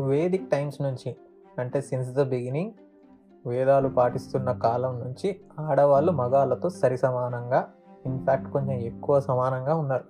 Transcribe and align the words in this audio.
Vedic 0.00 0.50
times 0.50 0.82
నుంచి 0.82 1.16
అంటే 1.58 1.80
since 1.80 2.10
the 2.10 2.22
beginning 2.22 2.72
వేదాలు 3.46 3.88
పాటిస్తున్న 3.88 4.52
కాలం 4.52 5.00
నుంచి 5.00 5.40
ఆడవాళ్ళు 5.60 6.12
మగాళ్ళతో 6.12 6.70
సరి 6.70 6.96
సమానంగా 6.96 7.68
ఇన్ఫ్యాక్ట్ 8.06 8.50
కొంచెం 8.50 8.72
ఎక్కువ 8.72 9.20
సమానంగా 9.20 9.74
ఉన్నారు. 9.74 10.04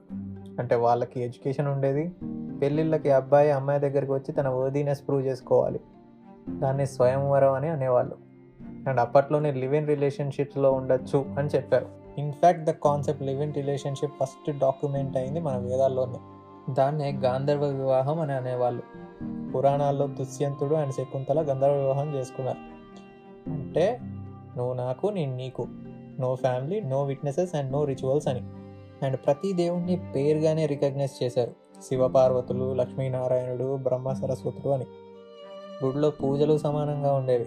అంటే 0.58 0.74
వాళ్ళకి 0.74 1.20
ఎడ్యుకేషన్ 1.20 1.68
ఉండేది 1.68 2.16
పెళ్ళిళ్ళకి 2.62 3.10
అబ్బాయి 3.10 3.50
అమ్మాయి 3.50 3.80
దగ్గరికి 3.80 4.12
వచ్చి 4.12 4.32
తన 4.32 4.48
వర్దీనెస్ 4.48 5.08
ప్రూవ్ 5.08 5.26
చేసుకోవాలి. 5.26 5.80
దాన్ని 6.48 6.86
స్వయంవరం 6.86 7.52
అని 7.52 7.68
అనేవాళ్ళు. 7.68 8.16
అండ్ 8.88 9.00
అప్పట్లోనే 9.00 9.52
లివ్ 9.52 9.74
ఇన్ 9.74 9.86
రిలేషన్షిప్స్లో 9.86 10.72
ఉండొచ్చు 10.72 11.26
అని 11.38 11.48
చెప్పారు. 11.48 11.86
In fact 12.18 12.64
the 12.64 12.70
concept 12.70 13.22
live 13.22 13.42
in 13.42 13.54
relationship 13.54 14.12
first 14.20 14.58
document 14.58 15.16
అయింది 15.16 15.40
మన 15.40 15.56
వేదాల్లోనే. 15.58 16.18
దాన్నే 16.72 17.12
గాంధర్వ 17.12 17.64
వివాహం 17.64 18.20
అని 18.20 18.32
అనేవాళ్ళు. 18.32 19.05
పురాణాల్లో 19.54 20.06
దుష్యంతుడు 20.06 20.74
అండ్ 20.74 20.94
శకుంతల 20.94 21.40
గంధర్వ 21.40 21.74
వివాహం 21.74 22.14
చేసుకున్నారు. 22.14 22.76
అంటే 23.50 24.00
నువ్వు 24.56 24.74
నాకు 24.74 25.06
నేను 25.06 25.36
నీకు. 25.36 25.66
No 26.20 26.34
family 26.34 26.80
no 26.80 27.02
witnesses 27.02 27.54
and 27.54 27.72
no 27.72 27.84
rituals 27.84 28.28
అని. 28.28 28.40
అండ్ 29.04 29.16
ప్రతి 29.16 29.52
దేవుణ్ణి 29.52 30.00
పేరుగానే 30.14 30.66
రికగ్నైజ్ 30.66 31.24
చేశారు. 31.24 31.50
శివపార్వతులు 31.82 32.74
లక్ష్మీనారాయణుడు 32.74 33.76
బ్రహ్మ 33.76 34.12
సరస్వతులు 34.12 34.72
అని. 34.72 34.86
గుడిలో 35.84 36.10
పూజలు 36.10 36.58
సమానంగా 36.58 37.12
ఉండేవి. 37.12 37.46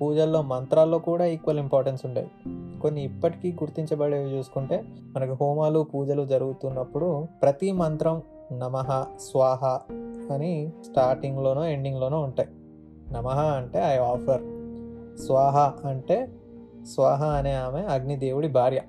పూజల్లో 0.00 0.42
మంత్రాల్లో 0.42 0.98
కూడా 0.98 1.24
ఈక్వల్ 1.24 1.58
ఇంపార్టెన్స్ 1.58 2.06
ఉండేవి. 2.06 2.28
కొన్ని 2.80 3.02
ఇప్పటికీ 3.02 3.52
గుర్తించబడేవి 3.52 4.38
చూసుకుంటే 4.38 4.84
మనకు 5.16 5.32
హోమాలు 5.32 5.86
పూజలు 5.94 6.24
జరుగుతున్నప్పుడు 6.24 7.26
ప్రతి 7.42 7.72
మంత్రం 7.72 8.22
నమః 8.52 9.04
స్వాహ 9.20 9.80
అని 10.32 10.72
స్టార్టింగ్లోనో 10.90 11.64
ఎండింగ్లోనో 11.64 12.20
ఉంటాయి. 12.20 12.48
నమః 13.12 13.38
అంటే 13.38 13.78
ఐ 13.78 13.96
ఆఫర్ 13.96 14.40
స్వాహ 15.18 15.88
అంటే 15.88 16.28
స్వాహ 16.94 17.24
అనే 17.24 17.52
ఆమె 17.52 17.80
అగ్నిదేవుడి 17.80 18.48
భార్య. 18.48 18.80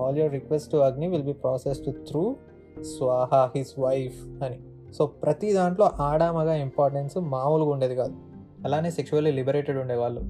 All 0.00 0.18
your 0.18 0.32
request 0.32 0.72
to 0.72 0.76
Agni 0.76 1.08
will 1.08 1.22
be 1.22 1.32
processed 1.32 2.08
through 2.08 2.36
Swaha 2.82 3.50
his 3.56 3.78
wife 3.78 4.44
అని. 4.44 4.58
సో 4.92 5.06
ప్రతి 5.06 5.52
దాంట్లో 5.52 5.90
ఆడామగా 5.94 6.54
ఇంపార్టెన్స్ 6.54 7.16
మామూలుగా 7.18 7.70
ఉండేది 7.70 7.96
కాదు. 7.96 8.16
అలానే 8.64 8.90
సెక్షువల్లీ 8.90 9.30
లిబరేటెడ్ 9.30 9.78
ఉండేవాళ్ళు. 9.78 10.20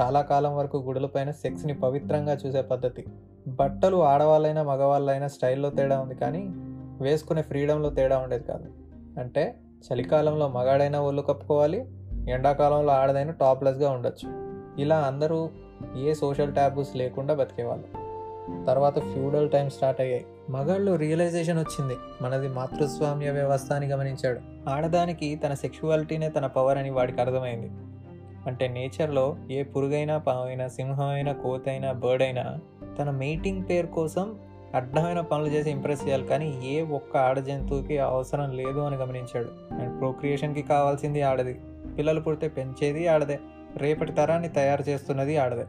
చాలా 0.00 0.20
కాలం 0.20 0.56
వరకు 0.56 0.76
గుడులపైన 0.76 1.30
సెక్స్ని 1.30 1.74
పవిత్రంగా 1.74 2.38
చూసే 2.46 2.62
పద్ధతి. 2.62 3.04
బట్టలు 3.48 3.96
ఆడవాళ్ళైనా 3.96 4.62
మగవాళ్ళైనా 4.62 5.28
స్టైల్లో 5.28 5.70
తేడా 5.70 6.00
ఉంది 6.00 6.14
కానీ 6.14 6.46
వేసుకునే 7.00 7.42
ఫ్రీడంలో 7.42 7.90
తేడా 7.90 8.18
ఉండేది 8.18 8.44
కాదు. 8.44 8.85
అంటే 9.18 9.54
చలికాలంలో 9.92 10.48
మగాడైనా 10.48 11.00
ఒళ్ళు 11.00 11.22
కప్పుకోవాలి 11.22 11.84
ఎండాకాలంలో 12.30 12.92
ఆడదైనా 12.92 13.32
టాప్లెస్గా 13.32 13.90
ఉండొచ్చు. 13.90 14.28
ఇలా 14.80 14.98
అందరూ 14.98 15.50
ఏ 15.98 16.14
సోషల్ 16.14 16.52
ట్యాబూస్ 16.52 16.96
లేకుండా 16.96 17.34
బతికేవాళ్ళు. 17.34 18.06
తర్వాత 18.66 18.98
ఫ్యూడల్ 18.98 19.50
టైం 19.50 19.70
స్టార్ట్ 19.70 20.00
అయ్యాయి. 20.00 20.26
మగాళ్ళు 20.50 20.94
రియలైజేషన్ 20.94 21.58
వచ్చింది. 21.58 21.96
మనది 22.22 22.48
మాతృస్వామ్య 22.48 23.30
వ్యవస్థ 23.30 23.72
అని 23.72 23.86
గమనించాడు. 23.86 24.40
ఆడదానికి 24.68 25.36
తన 25.36 25.54
సెక్షువాలిటీనే 25.54 26.28
తన 26.28 26.46
పవర్ 26.46 26.78
అని 26.78 26.90
వాడికి 26.90 27.20
అర్థమైంది. 27.20 27.70
అంటే 28.46 28.68
నేచర్లో 28.68 29.36
ఏ 29.50 29.62
పురుగైనా 29.62 30.18
పావైనా 30.18 30.68
సింహమైనా 30.68 31.32
కోతైనా 31.32 31.92
బర్డ్ 31.92 32.22
అయినా 32.22 32.58
తన 32.98 33.10
మీటింగ్ 33.10 33.64
పేరు 33.70 33.86
కోసం 33.86 34.38
అడ్డమైన 34.74 35.20
పనులు 35.20 35.46
చేసి 35.46 35.70
ఇంప్రెస్ 35.70 36.06
చేయాలి 36.06 36.26
కానీ 36.26 36.60
ఏ 36.64 36.82
ఒక్క 36.82 37.16
ఆడ 37.16 37.38
జంతువుకి 37.38 37.98
అవసరం 37.98 38.50
లేదు 38.50 38.78
అని 38.78 38.96
గమనించాడు. 38.96 39.74
అండ్ 39.74 40.00
ప్రోక్రియేషన్కి 40.00 40.62
కావాల్సింది 40.62 41.22
ఆడది. 41.22 41.60
పిల్లలు 41.98 42.20
పుడితే 42.20 42.48
పెంచేది 42.48 43.06
ఆడదే. 43.06 43.38
రేపటి 43.76 44.12
తరాన్ని 44.12 44.48
తయారు 44.48 44.90
చేస్తున్నది 44.90 45.36
ఆడదే. 45.36 45.64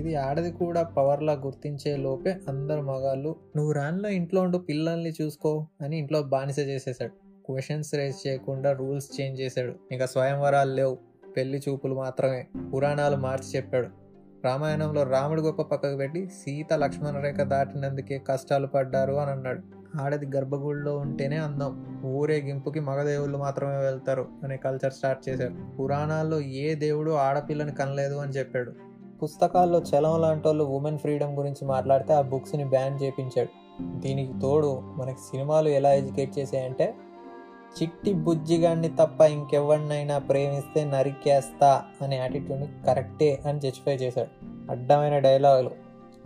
ఇది 0.00 0.16
ఆడది 0.16 0.52
కూడా 0.52 0.82
పవర్లా 0.82 1.32
గుర్తించే 1.32 1.96
లోపే 1.96 2.36
అందరు 2.48 2.80
మగాళ్ళు 2.80 3.36
నువ్వు 3.56 3.72
రాన్లో 3.72 4.08
ఇంట్లో 4.08 4.42
ఉండు 4.42 4.58
పిల్లల్ని 4.58 5.12
చూసుకో 5.22 5.66
అని 5.82 5.98
ఇంట్లో 5.98 6.22
బానిస 6.22 6.58
చేసేసాడు 6.58 7.12
క్వశ్చన్స్ 7.46 7.94
రేస్ 7.94 8.26
చేయకుండా 8.26 8.72
రూల్స్ 8.72 9.20
చేంజ్ 9.20 9.40
చేశాడు. 9.40 9.74
ఇంకా 9.92 10.06
స్వయంవరాలు 10.06 10.74
లేవు. 10.74 10.98
పెళ్ళి 11.36 11.58
చూపులు 11.58 11.94
మాత్రమే. 11.94 12.46
పురాణాలు 12.74 13.16
మార్చి 13.16 13.56
చెప్పాడు. 13.56 14.07
రామాయణంలో 14.44 15.02
రాముడి 15.02 15.42
గొప్ప 15.42 15.62
పక్కకు 15.62 15.96
పెట్టి 15.96 16.26
సీత 16.26 16.72
లక్ష్మణ 16.74 17.20
రేఖ 17.20 17.36
దాటినందుకే 17.36 18.18
కష్టాలు 18.18 18.66
పడ్డారు 18.66 19.12
అని 19.12 19.30
అన్నాడు. 19.30 19.60
ఆడది 20.02 20.26
గర్భగుడిలో 20.36 20.96
ఉంటేనే 20.96 21.36
అందం. 21.36 22.02
ఊరేగింపుకి 22.04 22.80
మగదేవుళ్ళు 22.80 23.38
మాత్రమే 23.38 23.76
వెళ్తారు 23.76 24.28
అనే 24.44 24.56
కల్చర్ 24.56 24.92
స్టార్ట్ 24.92 25.28
చేశారు. 25.28 25.76
పురాణాల్లో 25.76 26.40
ఏ 26.40 26.74
దేవుడు 26.74 27.10
ఆడపిల్లని 27.10 27.72
కనలేదు 27.72 28.14
అని 28.14 28.32
చెప్పాడు. 28.32 28.72
పుస్తకాల్లో 29.22 29.78
చలం 29.78 30.20
లాంటి 30.20 30.48
వాళ్ళు 30.48 30.64
ఉమెన్ 30.64 30.98
ఫ్రీడమ్ 30.98 31.36
గురించి 31.36 31.66
మాట్లాడితే 31.66 32.14
ఆ 32.14 32.20
బుక్స్ని 32.20 32.64
బ్యాన్ 32.64 33.02
చేపించాడు. 33.02 33.48
దీనికి 33.82 34.32
తోడు 34.42 34.80
మనకి 34.96 35.18
సినిమాలు 35.18 35.68
ఎలా 35.68 35.92
ఎడ్యుకేట్ 35.92 36.38
చేసాయంటే 36.38 36.94
చిట్టి 37.82 38.12
బుజ్జిగాన్ని 38.12 38.88
తప్ప 38.88 39.20
ఇంకెవరినైనా 39.20 40.18
ప్రేమిస్తే 40.18 40.84
నరికేస్తా 40.84 41.82
అనే 42.02 42.16
యాటిట్యూడ్ని 42.16 42.68
కరెక్టే 42.86 43.42
అని 43.46 43.60
జస్టిఫై 43.60 43.94
చేశాడు. 43.94 44.28
అడ్డమైన 44.70 45.18
డైలాగులు 45.18 45.70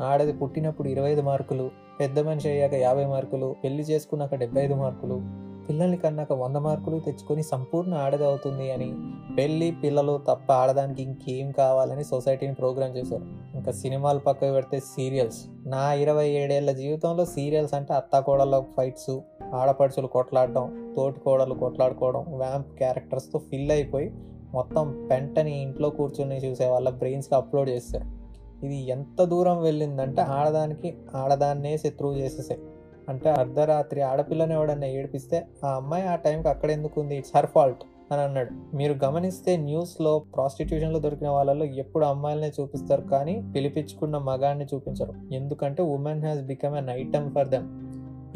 ఆడది 0.00 0.32
పుట్టినప్పుడు 0.32 0.88
ఇరవై 0.88 1.10
ఐదు 1.10 1.20
మార్కులు 1.20 1.70
పెద్ద 2.00 2.20
మనిషి 2.20 2.48
అయ్యాక 2.48 2.74
యాభై 2.74 3.04
మార్కులు 3.04 3.56
పెళ్ళి 3.64 3.82
చేసుకున్నాక 3.82 4.34
డెబ్బై 4.34 4.62
ఐదు 4.62 4.74
మార్కులు 4.74 5.42
పిల్లల్ని 5.68 5.96
కన్నాక 5.96 6.32
వంద 6.32 6.56
మార్కులు 6.56 6.98
తెచ్చుకొని 6.98 7.42
సంపూర్ణ 7.42 7.94
ఆడది 7.94 8.24
అవుతుంది 8.24 8.72
అని 8.72 8.94
పెళ్ళి 9.34 9.76
పిల్లలు 9.84 10.20
తప్ప 10.28 10.52
ఆడదానికి 10.52 11.02
ఇంకేం 11.02 11.52
కావాలని 11.52 12.04
సొసైటీని 12.04 12.54
ప్రోగ్రామ్ 12.54 12.96
చేశారు. 12.96 13.24
ఇంకా 13.54 13.72
సినిమాలు 13.72 14.18
పక్కకు 14.18 14.52
పెడితే 14.52 14.80
సీరియల్స్. 14.80 15.44
నా 15.66 15.92
ఇరవై 15.92 16.28
ఏడేళ్ళ 16.28 16.70
జీవితంలో 16.70 17.24
సీరియల్స్ 17.24 17.74
అంటే 17.74 17.94
అత్తాకోడళ్ళ 17.94 18.62
ఫైట్స్ 18.76 19.18
ఆడపడుచులు 19.54 20.06
కొట్లాడడం 20.06 20.81
తోటి 20.96 21.20
కోడలు 21.20 21.54
కొట్లాడుకోవడం 21.54 22.24
వ్యాంప్ 22.28 22.78
క్యారెక్టర్స్తో 22.78 23.38
ఫిల్ 23.38 23.70
అయిపోయి 23.70 24.12
మొత్తం 24.54 25.08
పెంటని 25.10 25.62
ఇంట్లో 25.62 25.90
కూర్చొని 25.90 26.36
చూసే 26.36 26.66
వాళ్ళ 26.66 26.90
బ్రెయిన్స్కి 26.90 27.34
అప్లోడ్ 27.34 27.68
చేస్తారు. 27.68 28.04
ఇది 28.66 28.76
ఎంత 28.76 29.24
దూరం 29.24 29.62
వెళ్ళిందంటే 29.62 30.22
ఆడదానికి 30.22 30.94
ఆడదాన్నే 31.14 31.78
శత్రువు 31.78 32.14
చేసేసాయి. 32.14 32.60
అంటే 33.08 33.30
అర్ధరాత్రి 33.30 34.00
ఆడపిల్లని 34.00 34.54
ఎవడన్నా 34.54 34.86
ఏడిపిస్తే 34.86 35.46
ఆ 35.64 35.76
అమ్మాయి 35.76 36.06
ఆ 36.06 36.14
టైంకి 36.14 36.48
అక్కడ 36.48 36.70
ఎందుకు 36.70 37.00
ఉంది? 37.00 37.16
ఇట్స్ 37.16 37.32
హర్ 37.36 37.46
ఫాల్ట్ 37.46 38.12
అని 38.12 38.20
అన్నాడు. 38.20 38.76
మీరు 38.76 38.92
గమనిస్తే 39.04 39.56
న్యూస్లో 39.56 40.18
ప్రాస్టిట్యూషన్లో 40.18 40.98
దొరికిన 40.98 41.28
వాళ్ళలో 41.28 41.64
ఎప్పుడు 41.64 42.04
అమ్మాయిలనే 42.04 42.52
చూపిస్తారు 42.60 43.02
కానీ 43.02 43.42
పిలిపించుకున్న 43.56 44.18
మగాన్ని 44.18 44.66
చూపించరు. 44.74 45.34
ఎందుకంటే 45.34 45.82
women 45.82 46.20
has 46.20 46.40
become 46.40 46.74
an 46.74 46.88
item 46.88 47.34
for 47.34 47.48
them 47.48 47.68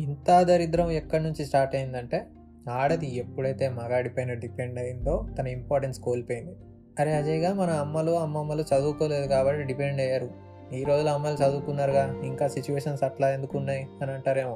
ఇంత 0.00 0.42
దరిద్రం 0.42 0.90
ఎక్కడి 0.90 1.22
నుంచి 1.22 1.44
స్టార్ట్ 1.44 1.76
అయిందంటే 1.76 2.26
ఆడది 2.70 3.16
ఎప్పుడైతే 3.16 3.68
మగాడిపైన 3.68 4.32
డిపెండ్ 4.32 4.78
అయిందో 4.78 5.28
తన 5.38 5.46
ఇంపార్టెన్స్ 5.46 6.00
కోల్పోయింది. 6.00 6.56
అరే 7.00 7.14
అజయ్గా 7.14 7.54
మన 7.54 7.70
అమ్మలు 7.70 8.12
అమ్మమ్మలు 8.12 8.62
చదువుకోలేదు 8.62 9.26
కాబట్టి 9.26 9.62
డిపెండ్ 9.62 10.00
అయ్యారు. 10.00 10.30
ఈ 10.74 10.84
రోజులు 10.84 11.08
అమ్మాయిలు 11.08 11.46
చదువుకున్నారుగా 11.46 12.22
ఇంకా 12.24 12.48
సిచ్యువేషన్స్ 12.48 13.02
అట్లా 13.02 13.30
ఎందుకు 13.30 13.58
ఉన్నాయి 13.58 13.86
అని 14.02 14.12
అంటారేమో. 14.12 14.54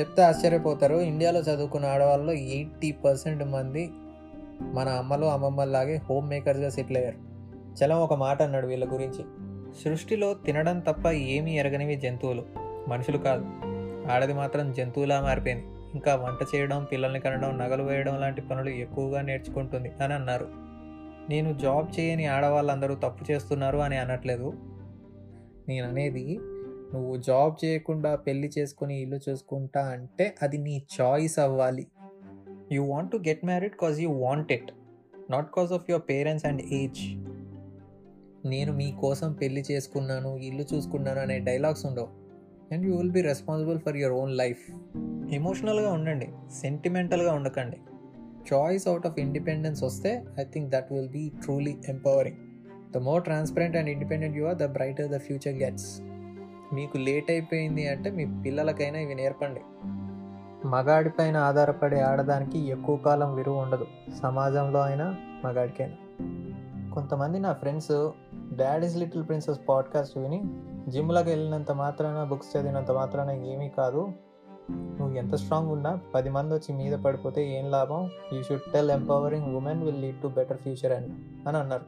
చెప్తే 0.00 0.22
ఆశ్చర్యపోతారు. 0.22 0.94
ఇండియాలో 0.94 1.40
చదువుకున్న 1.40 1.86
ఆడవాళ్ళు 1.86 2.32
ఎయిటీ 2.32 2.92
పర్సెంట్ 2.92 3.44
మంది 3.44 3.90
మన 4.60 4.88
అమ్మలు 4.88 5.26
అమ్మమ్మల్లాగే 5.26 5.96
హోమ్ 5.96 6.28
మేకర్స్గా 6.28 6.70
సెటిల్ 6.70 6.96
అయ్యారు. 6.96 7.16
చలం 7.84 7.96
ఒక 7.96 8.14
మాట 8.14 8.42
అన్నాడు 8.42 8.66
వీళ్ళ 8.66 8.92
గురించి. 8.92 9.24
సృష్టిలో 9.84 10.34
తినడం 10.34 10.80
తప్ప 10.80 11.08
ఏమీ 11.08 11.58
ఎరగనివి 11.58 11.96
జంతువులు. 11.96 12.44
మనుషులు 12.88 13.18
కాదు. 13.18 13.46
ఆడది 14.12 14.32
మాత్రం 14.32 14.72
జంతువులా 14.72 15.20
మారిపోయింది. 15.20 15.64
ఇంకా 15.98 16.14
వంట 16.14 16.40
చేయడం 16.54 16.80
పిల్లల్ని 16.84 17.20
కనడం 17.20 17.58
నగలు 17.58 17.82
వేయడం 17.82 18.16
లాంటి 18.20 18.42
పనులు 18.42 18.68
ఎక్కువగా 18.68 19.20
నేర్చుకుంటుంది 19.22 19.90
అని 20.02 20.14
అన్నారు. 20.14 20.48
నేను 21.30 21.58
జాబ్ 21.58 21.88
చేయని 22.00 22.26
ఆడవాళ్ళందరూ 22.26 22.94
తప్పు 22.94 23.22
చేస్తున్నారు 23.30 23.78
అని 23.78 23.96
అనట్లేదు. 23.96 24.48
నేను 25.68 25.86
అనేది 25.88 26.26
నువ్వు 26.94 27.16
జాబ్ 27.16 27.64
చేయకుండా 27.64 28.14
పెళ్ళి 28.14 28.50
చేసుకుని 28.58 28.94
ఇల్లు 29.02 29.18
చూసుకుంటా 29.28 29.80
అంటే 29.80 30.34
అది 30.42 30.58
నీ 30.58 30.82
చాయిస్ 31.00 31.38
అవ్వాలి. 31.38 31.86
You 32.72 32.84
want 32.84 33.10
to 33.12 33.16
get 33.16 33.44
married 33.44 33.76
cause 33.80 34.00
you 34.00 34.10
want 34.10 34.52
it 34.52 34.70
not 35.30 35.50
cause 35.54 35.72
of 35.72 35.86
your 35.90 36.04
parents 36.10 36.46
and 36.46 36.62
age. 36.62 37.02
నేను 38.48 38.72
మీ 38.72 38.88
కోసం 39.00 39.32
పెళ్ళి 39.32 39.64
చేసుకున్నాను 39.70 40.36
ఇల్లు 40.36 40.64
చూసుకున్నాను 40.74 41.20
అనే 41.20 41.38
డైలాగ్స్ 41.38 41.86
ఉండవు. 41.86 42.08
And 42.74 42.86
you 42.86 42.96
will 42.96 43.10
be 43.10 43.22
responsible 43.22 43.78
for 43.80 43.96
your 43.96 44.14
own 44.14 44.32
life. 44.36 44.64
ఎమోషనల్గా 45.32 45.92
ఉండండి 45.92 46.28
సెంటిమెంటల్గా 46.52 47.32
ఉండకండి. 47.32 47.76
చాయిస్ 48.54 48.88
అవుట్ 48.88 49.06
ఆఫ్ 49.06 49.18
ఇండిపెండెన్స్ 49.18 49.82
వస్తే 49.82 50.24
I 50.40 50.44
think 50.44 50.70
that 50.70 50.92
will 50.92 51.08
be 51.08 51.32
truly 51.42 51.78
empowering 51.88 52.36
the 52.92 52.96
more 52.96 53.22
transparent 53.22 53.76
and 53.76 53.90
independent 53.90 54.36
you 54.36 54.46
are 54.46 54.56
the 54.56 54.64
brighter 54.64 55.08
the 55.08 55.18
future 55.18 55.54
gets 55.54 56.00
మీకు 56.72 56.98
late 56.98 57.30
అయిపోయింది 57.30 57.88
అంటే 57.88 58.10
మీ 58.10 58.42
పిల్లలకైనా 58.42 58.98
ఇవి 58.98 59.14
నేర్పండి. 59.14 59.60
మగాడిపైన 60.68 61.36
ఆధారపడే 61.36 62.00
ఆడదానికి 62.00 62.58
ఎక్కువ 62.58 62.96
కాలం 62.96 63.34
విరువు 63.34 63.56
ఉండదు. 63.56 63.86
సమాజంలో 64.22 64.80
అయినా 64.80 65.16
మగాడికైనా. 65.44 65.94
కొంతమంది 66.94 67.38
నా 67.38 67.52
friends 67.52 68.10
daddy's 68.56 68.92
is 68.92 69.00
little 69.00 69.28
princess 69.28 69.60
podcast 69.68 70.18
విని 70.18 70.42
జిమ్లోకి 70.88 71.30
వెళ్ళినంత 71.30 71.72
మాత్రాన 71.72 72.24
బుక్స్ 72.24 72.56
చదివినంత 72.56 72.90
మాత్రాన 72.90 73.30
ఏమీ 73.30 73.68
కాదు. 73.68 74.12
నువ్వు 74.70 75.16
ఎంత 75.16 75.34
స్ట్రాంగ్ 75.34 75.70
ఉన్నా 75.70 76.00
పది 76.14 76.30
మంది 76.30 76.54
వచ్చి 76.54 76.74
మీద 76.74 76.98
పడిపోతే 76.98 77.58
ఏం 77.58 77.70
లాభం? 77.70 78.10
You 78.32 78.42
should 78.42 78.72
tell 78.72 78.90
empowering 78.90 79.56
women 79.56 79.82
will 79.82 80.02
lead 80.02 80.22
to 80.22 80.28
better 80.28 80.56
future 80.56 80.92
అని 80.92 81.08
అని 81.48 81.56
అన్నారు. 81.56 81.82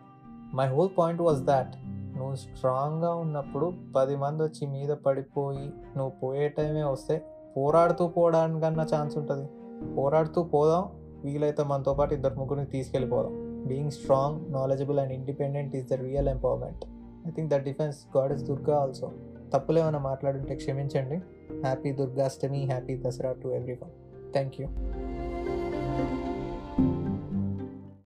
My 0.56 0.66
whole 0.68 0.88
point 0.98 1.22
was 1.22 1.42
that 1.42 1.74
నువ్వు 2.18 2.34
స్ట్రాంగ్గా 2.34 3.14
ఉన్నప్పుడు 3.14 3.72
పది 3.96 4.16
మంది 4.16 4.42
వచ్చి 4.42 4.66
మీద 4.66 4.88
పడిపోయి 4.88 5.72
నువ్వు 5.96 6.12
పోయే 6.22 6.48
టైమే 6.48 6.84
వస్తే 6.84 7.22
పోరాడుతూ 7.56 8.08
పోవడానికన్నా 8.08 8.86
ఛాన్స్ 8.94 9.18
ఉంటుంది. 9.18 9.48
పోరాడుతూ 9.94 10.42
పోదాం 10.42 10.88
వీలైతే 11.24 11.62
మనతో 11.62 11.94
పాటు 11.94 12.14
ఇద్దరు 12.14 12.34
ముగ్గురిని 12.34 12.66
తీసుకెళ్ళిపోదాం. 12.66 13.64
Being 13.66 13.90
strong 13.90 14.52
knowledgeable 14.52 14.98
and 14.98 15.12
independent 15.12 15.76
is 15.76 15.88
the 15.88 15.92
real 15.92 16.28
empowerment 16.28 16.84
I 17.26 17.30
think 17.30 17.50
that 17.52 17.64
defence 17.64 18.16
God 18.16 18.32
is 18.32 18.42
Durga 18.42 18.78
also 18.78 19.10
తప్పులేమైనా 19.54 19.98
మాట్లాడుంటే 19.98 20.54
క్షమించండి. 20.54 21.20
Happy 21.62 21.92
Durgastami, 21.92 22.70
happy 22.70 22.96
Dasara 22.96 23.40
to 23.42 23.54
everyone. 23.54 23.90
Thank 24.32 24.58
you. 24.58 25.29